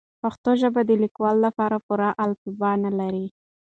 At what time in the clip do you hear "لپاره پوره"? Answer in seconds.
1.45-2.09